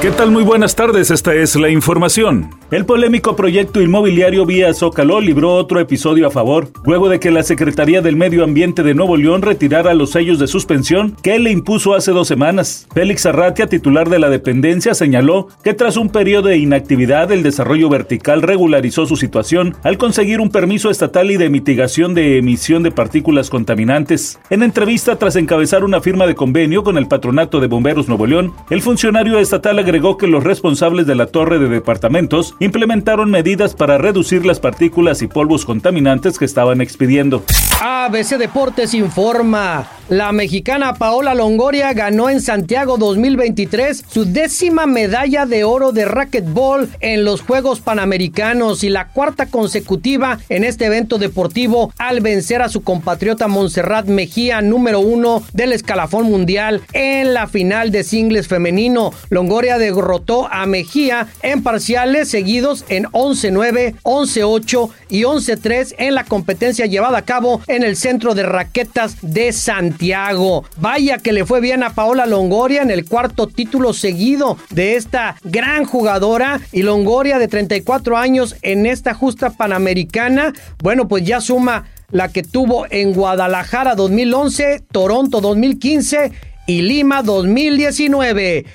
¿Qué 0.00 0.12
tal? 0.12 0.30
Muy 0.30 0.44
buenas 0.44 0.76
tardes, 0.76 1.10
esta 1.10 1.34
es 1.34 1.56
la 1.56 1.70
información. 1.70 2.50
El 2.70 2.86
polémico 2.86 3.34
proyecto 3.34 3.80
inmobiliario 3.80 4.46
vía 4.46 4.72
Zócalo 4.72 5.20
libró 5.20 5.54
otro 5.54 5.80
episodio 5.80 6.28
a 6.28 6.30
favor, 6.30 6.70
luego 6.84 7.08
de 7.08 7.18
que 7.18 7.32
la 7.32 7.42
Secretaría 7.42 8.00
del 8.00 8.14
Medio 8.14 8.44
Ambiente 8.44 8.84
de 8.84 8.94
Nuevo 8.94 9.16
León 9.16 9.42
retirara 9.42 9.94
los 9.94 10.10
sellos 10.10 10.38
de 10.38 10.46
suspensión 10.46 11.16
que 11.20 11.40
le 11.40 11.50
impuso 11.50 11.94
hace 11.94 12.12
dos 12.12 12.28
semanas. 12.28 12.86
Félix 12.94 13.26
Arratia, 13.26 13.66
titular 13.66 14.08
de 14.08 14.20
la 14.20 14.30
dependencia, 14.30 14.94
señaló 14.94 15.48
que 15.64 15.74
tras 15.74 15.96
un 15.96 16.10
periodo 16.10 16.48
de 16.48 16.58
inactividad 16.58 17.32
el 17.32 17.42
desarrollo 17.42 17.88
vertical 17.88 18.42
regularizó 18.42 19.04
su 19.04 19.16
situación 19.16 19.74
al 19.82 19.98
conseguir 19.98 20.40
un 20.40 20.50
permiso 20.50 20.90
estatal 20.90 21.32
y 21.32 21.38
de 21.38 21.50
mitigación 21.50 22.14
de 22.14 22.38
emisión 22.38 22.84
de 22.84 22.92
partículas 22.92 23.50
contaminantes. 23.50 24.38
En 24.48 24.62
entrevista 24.62 25.16
tras 25.16 25.34
encabezar 25.34 25.82
una 25.82 26.00
firma 26.00 26.28
de 26.28 26.36
convenio 26.36 26.84
con 26.84 26.98
el 26.98 27.08
Patronato 27.08 27.58
de 27.58 27.66
Bomberos 27.66 28.06
Nuevo 28.06 28.26
León, 28.26 28.52
el 28.70 28.80
funcionario 28.80 29.40
estatal 29.40 29.87
agregó 29.88 30.18
que 30.18 30.26
los 30.26 30.44
responsables 30.44 31.06
de 31.06 31.14
la 31.14 31.26
torre 31.26 31.58
de 31.58 31.68
departamentos 31.68 32.54
implementaron 32.60 33.30
medidas 33.30 33.74
para 33.74 33.96
reducir 33.96 34.44
las 34.44 34.60
partículas 34.60 35.22
y 35.22 35.28
polvos 35.28 35.64
contaminantes 35.64 36.38
que 36.38 36.44
estaban 36.44 36.82
expidiendo. 36.82 37.42
ABC 37.80 38.36
Deportes 38.36 38.92
informa. 38.92 39.97
La 40.08 40.32
mexicana 40.32 40.94
Paola 40.94 41.34
Longoria 41.34 41.92
ganó 41.92 42.30
en 42.30 42.40
Santiago 42.40 42.96
2023 42.96 44.06
su 44.08 44.24
décima 44.24 44.86
medalla 44.86 45.44
de 45.44 45.64
oro 45.64 45.92
de 45.92 46.06
racquetball 46.06 46.88
en 47.00 47.26
los 47.26 47.42
Juegos 47.42 47.80
Panamericanos 47.80 48.84
y 48.84 48.88
la 48.88 49.08
cuarta 49.08 49.44
consecutiva 49.50 50.38
en 50.48 50.64
este 50.64 50.86
evento 50.86 51.18
deportivo 51.18 51.92
al 51.98 52.20
vencer 52.22 52.62
a 52.62 52.70
su 52.70 52.82
compatriota 52.82 53.48
Montserrat 53.48 54.06
Mejía, 54.06 54.62
número 54.62 55.00
uno 55.00 55.42
del 55.52 55.74
escalafón 55.74 56.24
mundial 56.24 56.80
en 56.94 57.34
la 57.34 57.46
final 57.46 57.90
de 57.90 58.02
singles 58.02 58.48
femenino. 58.48 59.12
Longoria 59.28 59.76
derrotó 59.76 60.48
a 60.50 60.64
Mejía 60.64 61.26
en 61.42 61.62
parciales 61.62 62.30
seguidos 62.30 62.86
en 62.88 63.04
11-9, 63.04 63.96
11-8 64.04 64.90
y 65.10 65.24
11-3 65.24 65.96
en 65.98 66.14
la 66.14 66.24
competencia 66.24 66.86
llevada 66.86 67.18
a 67.18 67.26
cabo 67.26 67.60
en 67.66 67.82
el 67.82 67.94
centro 67.94 68.34
de 68.34 68.44
raquetas 68.44 69.18
de 69.20 69.52
Santiago. 69.52 69.97
Vaya 70.76 71.18
que 71.18 71.32
le 71.32 71.44
fue 71.44 71.60
bien 71.60 71.82
a 71.82 71.94
Paola 71.94 72.26
Longoria 72.26 72.82
en 72.82 72.90
el 72.90 73.04
cuarto 73.04 73.46
título 73.46 73.92
seguido 73.92 74.56
de 74.70 74.96
esta 74.96 75.36
gran 75.44 75.84
jugadora 75.84 76.60
y 76.72 76.82
Longoria 76.82 77.38
de 77.38 77.48
34 77.48 78.16
años 78.16 78.56
en 78.62 78.86
esta 78.86 79.14
justa 79.14 79.50
panamericana. 79.50 80.52
Bueno, 80.82 81.08
pues 81.08 81.24
ya 81.24 81.40
suma 81.40 81.84
la 82.10 82.28
que 82.28 82.42
tuvo 82.42 82.86
en 82.90 83.12
Guadalajara 83.12 83.94
2011, 83.94 84.84
Toronto 84.90 85.40
2015 85.40 86.32
y 86.66 86.82
Lima 86.82 87.22
2019. 87.22 88.66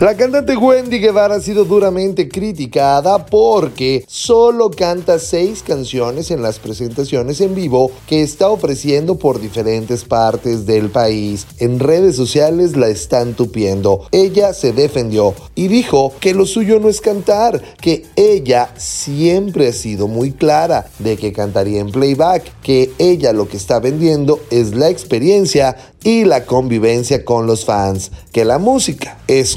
La 0.00 0.16
cantante 0.16 0.56
Wendy 0.56 0.98
Guevara 0.98 1.34
ha 1.34 1.40
sido 1.42 1.66
duramente 1.66 2.26
criticada 2.26 3.26
porque 3.26 4.02
solo 4.08 4.70
canta 4.70 5.18
seis 5.18 5.62
canciones 5.62 6.30
en 6.30 6.40
las 6.40 6.58
presentaciones 6.58 7.42
en 7.42 7.54
vivo 7.54 7.90
que 8.06 8.22
está 8.22 8.48
ofreciendo 8.48 9.18
por 9.18 9.42
diferentes 9.42 10.04
partes 10.04 10.64
del 10.64 10.88
país. 10.88 11.46
En 11.58 11.78
redes 11.78 12.16
sociales 12.16 12.78
la 12.78 12.88
están 12.88 13.34
tupiendo. 13.34 14.06
Ella 14.10 14.54
se 14.54 14.72
defendió 14.72 15.34
y 15.54 15.68
dijo 15.68 16.14
que 16.18 16.32
lo 16.32 16.46
suyo 16.46 16.80
no 16.80 16.88
es 16.88 17.02
cantar, 17.02 17.62
que 17.82 18.06
ella 18.16 18.72
siempre 18.78 19.68
ha 19.68 19.72
sido 19.74 20.08
muy 20.08 20.32
clara 20.32 20.88
de 20.98 21.18
que 21.18 21.34
cantaría 21.34 21.78
en 21.78 21.92
playback, 21.92 22.62
que 22.62 22.90
ella 22.96 23.34
lo 23.34 23.48
que 23.48 23.58
está 23.58 23.80
vendiendo 23.80 24.40
es 24.50 24.74
la 24.74 24.88
experiencia 24.88 25.76
y 26.02 26.24
la 26.24 26.46
convivencia 26.46 27.24
con 27.24 27.46
los 27.46 27.64
fans, 27.64 28.10
que 28.32 28.44
la 28.44 28.58
música 28.58 29.18
es 29.28 29.56